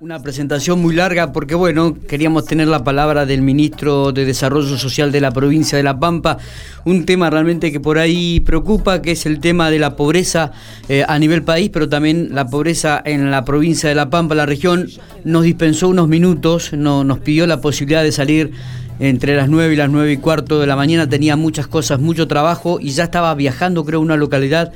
[0.00, 5.10] Una presentación muy larga porque, bueno, queríamos tener la palabra del ministro de Desarrollo Social
[5.10, 6.38] de la provincia de La Pampa,
[6.84, 10.52] un tema realmente que por ahí preocupa, que es el tema de la pobreza
[10.88, 14.46] eh, a nivel país, pero también la pobreza en la provincia de La Pampa, la
[14.46, 14.88] región.
[15.24, 18.52] Nos dispensó unos minutos, no, nos pidió la posibilidad de salir
[19.00, 22.28] entre las 9 y las 9 y cuarto de la mañana, tenía muchas cosas, mucho
[22.28, 24.72] trabajo y ya estaba viajando, creo, a una localidad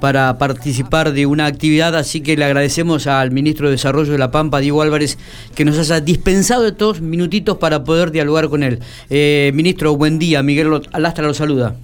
[0.00, 4.30] para participar de una actividad, así que le agradecemos al ministro de Desarrollo de La
[4.30, 5.18] Pampa, Diego Álvarez,
[5.54, 8.80] que nos haya dispensado estos minutitos para poder dialogar con él.
[9.10, 10.42] Eh, ministro, buen día.
[10.42, 11.76] Miguel Alastra lo saluda.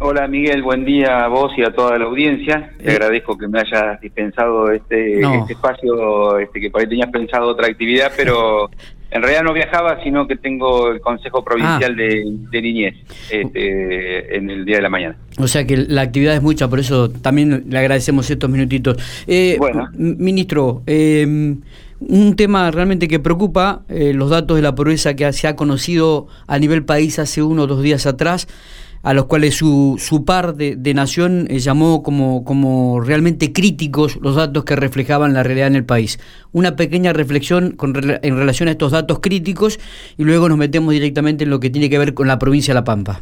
[0.00, 2.70] Hola Miguel, buen día a vos y a toda la audiencia.
[2.78, 2.92] Te eh.
[2.92, 7.66] agradezco que me hayas dispensado este, este espacio, este, que por ahí tenías pensado otra
[7.66, 8.70] actividad, pero
[9.10, 12.50] En realidad no viajaba, sino que tengo el Consejo Provincial ah.
[12.50, 12.94] de, Niñez
[13.30, 15.16] este, en el día de la mañana.
[15.38, 18.96] O sea que la actividad es mucha, por eso también le agradecemos estos minutitos.
[19.26, 19.88] Eh, bueno.
[19.94, 21.56] Ministro, eh,
[22.00, 26.28] un tema realmente que preocupa, eh, los datos de la pobreza que se ha conocido
[26.46, 28.46] a nivel país hace uno o dos días atrás
[29.02, 34.36] a los cuales su, su par de, nación eh, llamó como, como realmente críticos los
[34.36, 36.18] datos que reflejaban la realidad en el país.
[36.52, 39.78] Una pequeña reflexión con, en relación a estos datos críticos
[40.16, 42.80] y luego nos metemos directamente en lo que tiene que ver con la provincia de
[42.80, 43.20] La Pampa.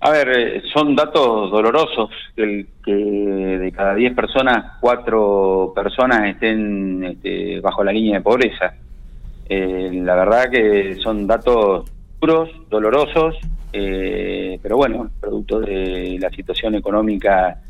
[0.00, 7.02] A ver, eh, son datos dolorosos, el que de cada 10 personas, 4 personas estén
[7.02, 8.74] este, bajo la línea de pobreza.
[9.48, 13.36] Eh, la verdad que son datos duros, dolorosos,
[13.72, 17.60] eh, pero bueno, producto de la situación económica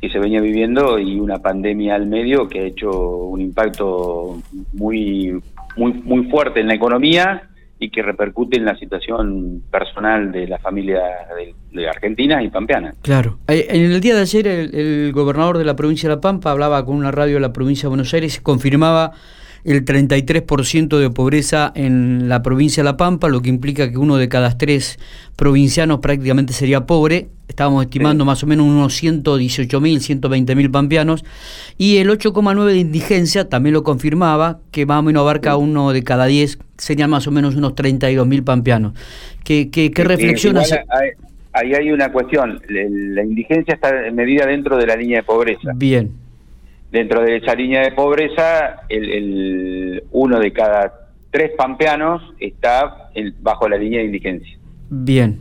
[0.00, 4.40] que se venía viviendo y una pandemia al medio que ha hecho un impacto
[4.74, 5.40] muy,
[5.76, 7.48] muy, muy fuerte en la economía
[7.80, 11.00] y que repercute en la situación personal de la familia
[11.72, 12.92] de, Argentina y pampeana.
[13.02, 13.38] Claro.
[13.46, 16.50] Eh, en el día de ayer el, el, gobernador de la provincia de La Pampa
[16.50, 19.12] hablaba con una radio de la provincia de Buenos Aires y confirmaba
[19.64, 24.16] el 33% de pobreza en la provincia de La Pampa, lo que implica que uno
[24.16, 24.98] de cada tres
[25.36, 27.28] provincianos prácticamente sería pobre.
[27.48, 31.24] Estábamos estimando más o menos unos 118.000, 120.000 pampeanos.
[31.76, 36.02] Y el 8,9% de indigencia también lo confirmaba, que más o menos abarca uno de
[36.02, 38.92] cada 10, serían más o menos unos 32.000 pampeanos.
[39.44, 40.72] ¿Qué, qué, qué reflexionas?
[41.52, 45.72] Ahí hay una cuestión, la indigencia está medida dentro de la línea de pobreza.
[45.74, 46.27] Bien
[46.90, 50.92] dentro de esa línea de pobreza, el, uno de cada
[51.30, 53.10] tres pampeanos está
[53.40, 54.58] bajo la línea de indigencia.
[54.88, 55.40] Bien.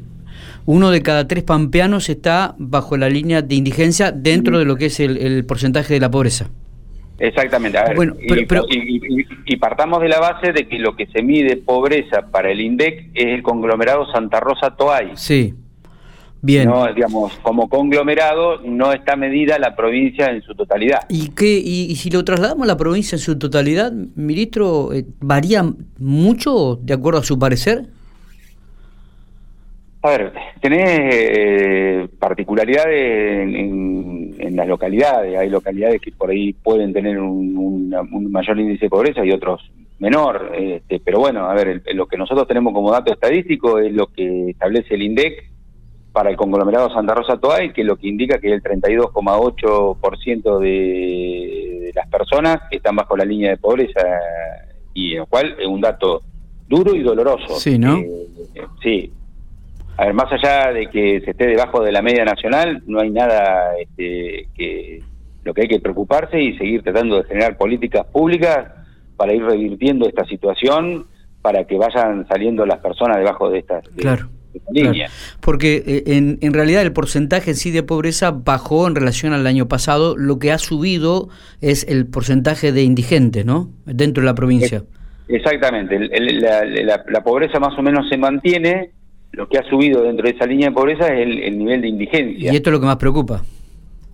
[0.65, 4.87] Uno de cada tres pampeanos está bajo la línea de indigencia dentro de lo que
[4.87, 6.49] es el, porcentaje de la pobreza.
[7.19, 7.79] Exactamente.
[7.95, 12.61] bueno, y, partamos de la base de que lo que se mide pobreza para el
[12.61, 15.11] INDEC es el conglomerado Santa Rosa Toay.
[15.15, 15.55] Sí.
[16.41, 16.69] Bien.
[16.69, 21.01] No, digamos, como conglomerado no está medida la provincia en su totalidad.
[21.09, 25.63] ¿Y qué y, si lo trasladamos a la provincia en su totalidad, ministro, eh, varía
[25.97, 27.85] mucho de acuerdo a su parecer?
[30.03, 30.31] A ver,
[30.61, 35.37] tenés eh, particularidades en, las localidades.
[35.37, 37.89] Hay localidades que por ahí pueden tener un,
[38.31, 40.51] mayor índice de pobreza y otros menor.
[40.57, 44.51] Este, pero bueno, a ver, lo que nosotros tenemos como dato estadístico es lo que
[44.51, 45.56] establece el INDEC
[46.17, 52.07] para el conglomerado Santa Rosa Toay, que lo que indica que el 32,8% de, las
[52.07, 54.01] personas están bajo la línea de pobreza,
[54.95, 56.23] y lo cual es un dato
[56.67, 57.59] duro y doloroso.
[57.59, 57.99] Sí, ¿no?
[57.99, 58.27] Eh,
[58.81, 59.13] sí.
[59.95, 63.11] A ver, más allá de que se esté debajo de la media nacional, no hay
[63.11, 65.03] nada este, que
[65.43, 68.71] lo que hay que preocuparse y seguir tratando de generar políticas públicas
[69.17, 71.05] para ir revirtiendo esta situación,
[71.43, 73.87] para que vayan saliendo las personas debajo de estas.
[73.89, 74.29] claro
[75.39, 79.67] porque eh, en, en, realidad el porcentaje sí de pobreza bajó en relación al año
[79.67, 81.29] pasado, lo que ha subido
[81.61, 83.69] es el porcentaje de indigentes, ¿no?
[83.85, 84.83] Dentro de la provincia.
[85.27, 88.91] Exactamente, la, pobreza más o menos se mantiene,
[89.33, 92.51] lo que ha subido dentro de esa línea de pobreza es el, nivel de indigencia.
[92.51, 93.43] ¿Y esto es lo que más preocupa?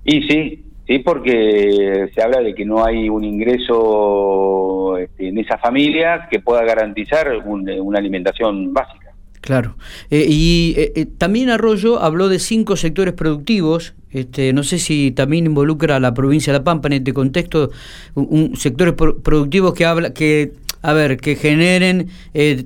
[0.04, 5.60] Y sí, sí, porque se habla de que no hay un ingreso este, en esa
[5.60, 9.03] familia que pueda garantizar una alimentación básica.
[9.44, 9.76] Claro.
[10.10, 13.94] Eh, y eh, eh, también Arroyo habló de cinco sectores productivos.
[14.10, 17.70] Este, no sé si también involucra a la provincia de La Pampa en este contexto,
[18.16, 22.10] un, sectores productivos que habla que a ver, que generen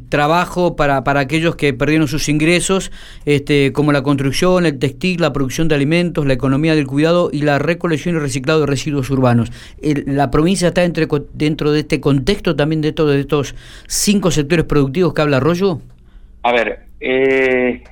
[0.10, 2.92] trabajo para, para aquellos que perdieron sus ingresos,
[3.26, 7.44] este, como la construcción, el textil, la producción de alimentos, la economía del cuidado y
[7.44, 9.52] la recolección y reciclado de residuos urbanos.
[9.84, 13.54] ¿La provincia está entre, dentro de este contexto también de, todos estos
[13.88, 15.80] cinco sectores productivos que habla Arroyo?
[16.48, 17.84] A ver, eh,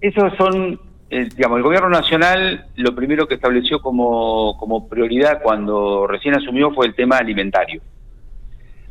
[0.00, 0.78] esos son,
[1.10, 6.70] eh, digamos, el gobierno nacional lo primero que estableció como, como prioridad cuando recién asumió
[6.70, 7.82] fue el tema alimentario.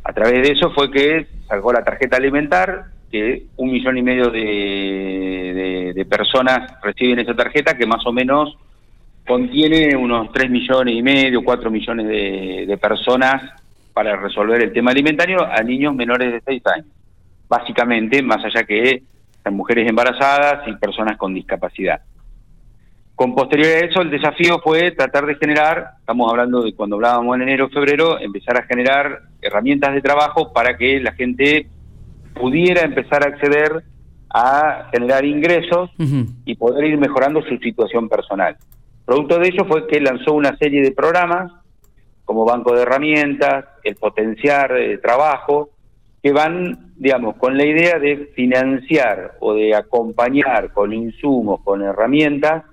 [0.04, 4.28] A través de eso fue que sacó la tarjeta alimentar, que un millón y medio
[4.28, 8.58] de, personas reciben esa tarjeta, que más o menos
[9.26, 13.50] contiene unos 3 millones y medio, 4 millones de, personas
[13.94, 16.95] para resolver el tema alimentario a niños menores de 6 años.
[17.48, 19.02] Básicamente, más allá que
[19.44, 22.00] las mujeres embarazadas y personas con discapacidad.
[23.14, 27.36] Con posterioridad a eso, el desafío fue tratar de generar, estamos hablando de cuando hablábamos
[27.36, 31.68] en enero, febrero, empezar a generar herramientas de trabajo para que la gente
[32.34, 33.84] pudiera empezar a acceder
[34.28, 35.90] a generar ingresos
[36.44, 38.56] y poder ir mejorando su situación personal.
[39.06, 41.52] Producto de ello fue que lanzó una serie de programas
[42.26, 45.70] como Banco de Herramientas, el Potenciar el Trabajo,
[46.26, 52.64] que van, digamos, con la idea de financiar o de acompañar con insumos, con herramientas,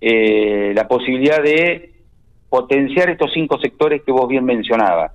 [0.00, 1.92] eh, la posibilidad de
[2.48, 5.12] potenciar estos cinco sectores que vos bien mencionabas,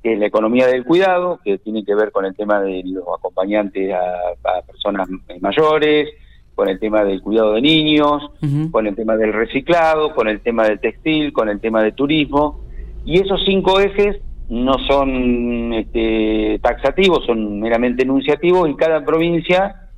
[0.00, 3.02] que es la economía del cuidado, que tiene que ver con el tema de los
[3.18, 5.08] acompañantes a, personas
[5.40, 6.10] mayores,
[6.54, 8.30] con el tema del cuidado de niños,
[8.70, 12.60] con el tema del reciclado, con el tema del textil, con el tema de turismo,
[13.04, 19.88] y esos cinco ejes no son este, taxativos, son meramente enunciativos y cada provincia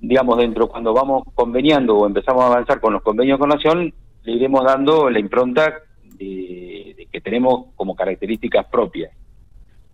[0.00, 3.92] digamos, dentro, cuando vamos conveniando o empezamos a avanzar con los convenios con Nación,
[4.24, 5.74] le iremos dando la impronta
[6.16, 9.12] de, que tenemos como características propias.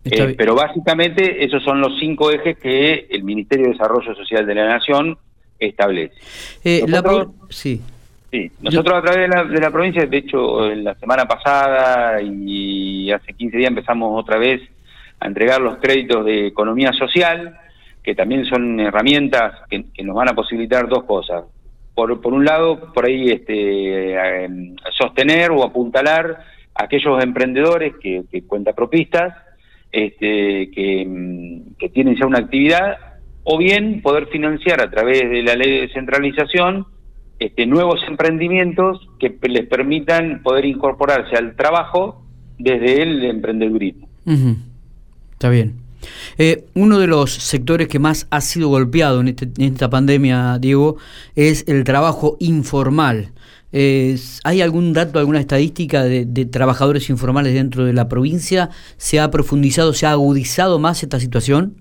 [0.05, 4.55] Eh, pero básicamente esos son los cinco ejes que el Ministerio de Desarrollo Social de
[4.55, 5.17] la Nación
[5.59, 6.15] establece.
[6.63, 7.81] Eh, nosotros, sí.
[8.31, 13.09] Sí, nosotros a través de la, de la provincia, de hecho, la semana pasada y
[13.09, 14.61] hace 15 días empezamos otra vez
[15.19, 17.57] a entregar los créditos de economía social,
[18.03, 21.45] que también son herramientas que, nos van a posibilitar dos cosas.
[21.95, 26.43] Por, por un lado, por ahí este, em, sostener o apuntalar
[26.75, 29.35] a aquellos emprendedores que, que cuentapropistas,
[29.91, 32.97] este, que, em, que tienen ya una actividad,
[33.43, 36.85] o bien poder financiar a través de la ley de descentralización
[37.39, 42.23] este, nuevos emprendimientos que les permitan poder incorporarse al trabajo
[42.57, 44.07] desde el emprendedurismo.
[45.33, 45.75] Está bien.
[46.37, 50.97] Eh, uno de los sectores que más ha sido golpeado en, este, esta pandemia, Diego,
[51.35, 53.31] es el trabajo informal.
[54.43, 58.69] ¿Hay algún dato, alguna estadística de, trabajadores informales dentro de la provincia?
[58.97, 61.75] ¿Se ha profundizado, se ha agudizado más esta situación?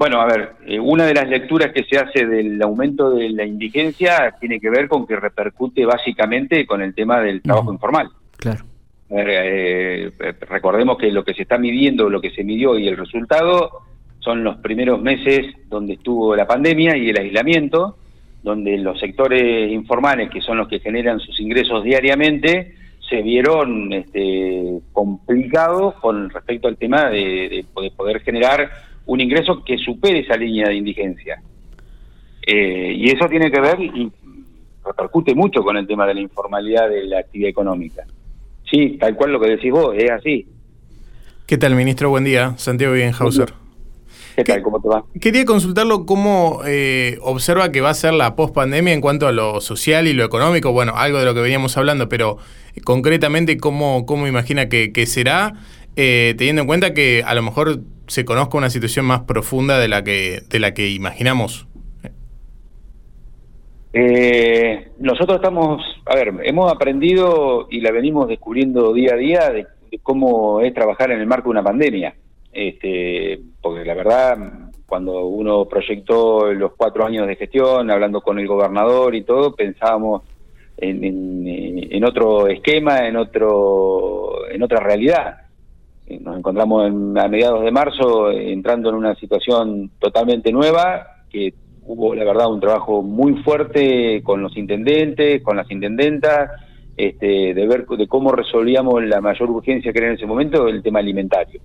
[0.00, 3.44] Bueno, a ver, eh, una de las lecturas que se hace del aumento de la
[3.44, 8.08] indigencia tiene que ver con que repercute básicamente con el tema del trabajo informal.
[8.38, 8.64] Claro.
[9.10, 10.10] Eh,
[10.48, 13.82] recordemos que lo que se está midiendo, lo que se midió y el resultado
[14.20, 17.98] son los primeros meses donde estuvo la pandemia y el aislamiento,
[18.42, 22.74] donde los sectores informales, que son los que generan sus ingresos diariamente,
[23.06, 28.70] se vieron este, complicados con respecto al tema de, poder generar
[29.10, 31.42] un ingreso que supere esa línea de indigencia.
[32.46, 34.08] Eh, y eso tiene que ver y
[34.84, 38.04] repercute mucho con el tema de la informalidad de la actividad económica.
[38.70, 40.46] Sí, tal cual lo que decís vos, es así.
[41.44, 42.08] ¿Qué tal, ministro?
[42.08, 42.54] Buen día.
[42.56, 43.52] Santiago Bienhauser.
[44.36, 44.62] ¿Qué tal?
[44.62, 45.04] ¿Cómo te va?
[45.20, 49.60] Quería consultarlo cómo eh, observa que va a ser la pospandemia en cuanto a lo
[49.60, 50.70] social y lo económico.
[50.70, 52.38] Bueno, algo de lo que veníamos hablando, pero
[52.76, 55.54] eh, concretamente, ¿cómo, cómo imagina que, será?
[55.96, 57.80] Eh, teniendo en cuenta que a lo mejor
[58.10, 61.68] se conozca una situación más profunda de la que, de la que imaginamos.
[63.92, 69.66] Eh, nosotros estamos, a ver, hemos aprendido y la venimos descubriendo día a día de,
[70.02, 72.12] cómo es trabajar en el marco de una pandemia.
[72.52, 74.38] Este, porque la verdad,
[74.86, 80.22] cuando uno proyectó los cuatro años de gestión, hablando con el gobernador y todo, pensábamos
[80.78, 81.04] en,
[81.92, 85.49] en, otro esquema, en otro, en otra realidad.
[86.18, 91.54] Nos encontramos a mediados de marzo entrando en una situación totalmente nueva que
[91.86, 96.50] hubo, la verdad, un trabajo muy fuerte con los intendentes, con las intendentas,
[96.96, 100.82] este, de ver de cómo resolvíamos la mayor urgencia que era en ese momento, el
[100.82, 101.60] tema alimentario.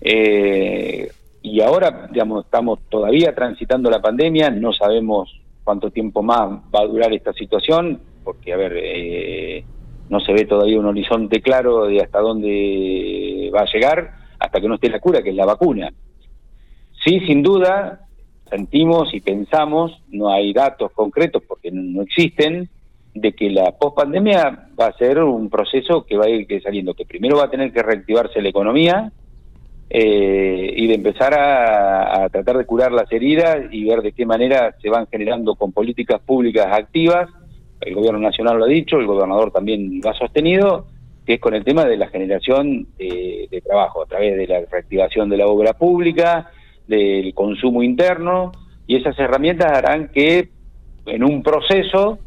[0.00, 1.08] Eh,
[1.42, 6.86] y ahora, digamos, estamos todavía transitando la pandemia, no sabemos cuánto tiempo más va a
[6.86, 9.64] durar esta situación, porque, a ver, eh,
[10.12, 14.68] no se ve todavía un horizonte claro de hasta dónde va a llegar, hasta que
[14.68, 15.90] no esté la cura, que es la vacuna.
[17.02, 18.06] Sí, sin duda,
[18.50, 22.68] sentimos y pensamos, no hay datos concretos porque no existen,
[23.14, 27.06] de que la pospandemia va a ser un proceso que va a ir saliendo, que
[27.06, 29.12] primero va a tener que reactivarse la economía
[29.88, 34.76] eh, y de empezar a, tratar de curar las heridas y ver de qué manera
[34.82, 37.30] se van generando con políticas públicas activas.
[37.84, 40.86] El gobierno nacional lo ha dicho, el gobernador también lo ha sostenido,
[41.26, 45.28] que es con el tema de la generación de trabajo a través de la reactivación
[45.28, 46.50] de la obra pública,
[46.86, 48.52] del consumo interno,
[48.86, 50.48] y esas herramientas harán que
[51.06, 52.18] en un proceso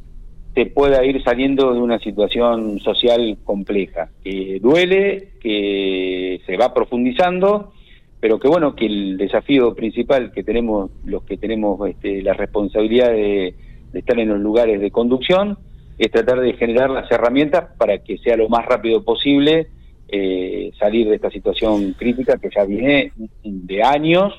[0.53, 7.73] se pueda ir saliendo de una situación social compleja, que duele, que se va profundizando,
[8.21, 13.11] pero que bueno, que el desafío principal que tenemos los que tenemos este, la responsabilidad
[13.11, 13.53] de,
[13.97, 15.57] estar en los lugares de conducción
[15.97, 19.67] es tratar de generar las herramientas para que sea lo más rápido posible
[20.07, 23.11] eh, salir de esta situación crítica que ya viene
[23.43, 24.33] de años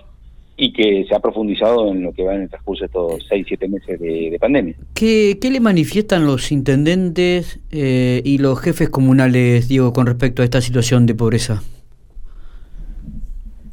[0.56, 3.44] y que se ha profundizado en lo que va en el transcurso de estos seis,
[3.46, 4.75] siete meses de, pandemia.
[4.94, 10.60] ¿Qué, le manifiestan los intendentes eh, y los jefes comunales, Diego, con respecto a esta
[10.60, 11.62] situación de pobreza?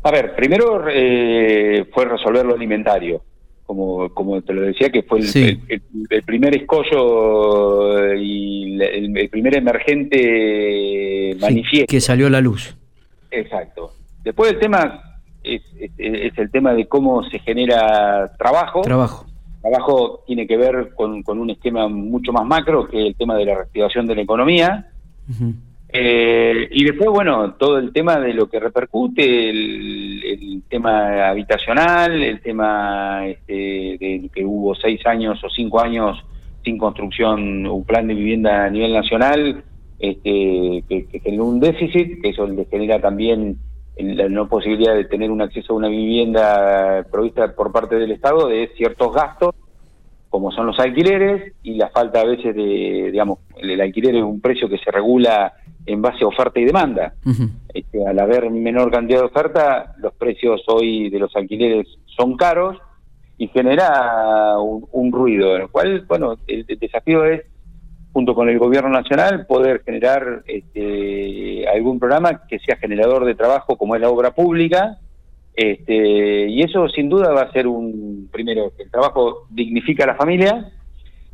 [0.03, 3.21] A ver, primero eh, fue resolver lo alimentario,
[3.65, 11.89] como, como te lo decía, que fue el, primer escollo y el, primer emergente manifiesto.
[11.89, 12.75] que salió a la luz.
[13.32, 13.93] Exacto.
[14.24, 15.62] Después el tema es,
[15.98, 18.82] el tema de cómo se genera trabajo.
[18.82, 19.25] Trabajo.
[19.62, 23.55] Trabajo tiene que ver con, un esquema mucho más macro, que el tema de la
[23.55, 24.91] reactivación de la economía.
[25.95, 32.41] Eh, y después, bueno, todo el tema de lo que repercute, el, tema habitacional, el
[32.41, 36.17] tema este, de que hubo seis años o cinco años
[36.63, 39.63] sin construcción, un plan de vivienda a nivel nacional,
[40.00, 43.59] este, que, que generó un déficit, que eso le genera también
[43.97, 48.47] la no posibilidad de tener un acceso a una vivienda provista por parte del Estado
[48.47, 49.53] de ciertos gastos,
[50.29, 54.41] como son los alquileres y la falta a veces de, digamos, el, alquiler es un
[54.41, 55.53] precio que se regula
[55.85, 57.13] en base a oferta y demanda.
[57.73, 62.77] Este, al haber menor cantidad de oferta, los precios hoy de los alquileres son caros
[63.37, 67.41] y genera un, ruido, en el cual, bueno, el desafío es
[68.13, 73.75] junto con el gobierno nacional, poder generar este, algún programa que sea generador de trabajo
[73.75, 74.99] como es la obra pública.
[75.55, 80.07] Este, y eso sin duda va a ser un, primero, que el trabajo dignifica a
[80.07, 80.71] la familia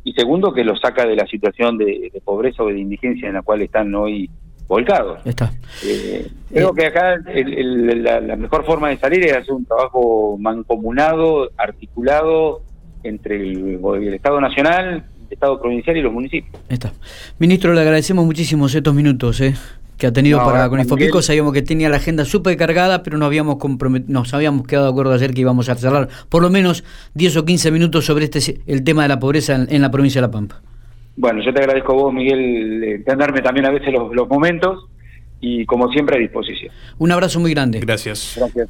[0.04, 3.42] y segundo, que lo saca de la situación de, pobreza o de indigencia en la
[3.42, 4.30] cual están hoy
[4.70, 5.18] volcados.
[5.24, 5.52] Está.
[5.84, 12.62] Eh, creo que acá la, mejor forma de salir es hacer un trabajo mancomunado, articulado
[13.02, 16.54] entre el Estado Nacional, Estado provincial y los municipios.
[16.68, 16.92] Está.
[17.40, 19.54] Ministro, le agradecemos muchísimo estos minutos eh,
[19.98, 21.20] que ha tenido para con Infopico.
[21.20, 23.58] Sabíamos que tenía la agenda súper cargada, pero nos habíamos,
[24.06, 26.84] nos habíamos quedado de acuerdo ayer que íbamos a cerrar por lo menos
[27.14, 30.28] 10 o 15 minutos sobre este el tema de la pobreza en, la provincia de
[30.28, 30.62] La Pampa.
[31.20, 34.86] Bueno, yo te agradezco a vos, Miguel, de darme también a veces los, los momentos
[35.38, 36.72] y como siempre a disposición.
[36.96, 37.78] Un abrazo muy grande.
[37.80, 38.36] Gracias.
[38.38, 38.68] Gracias.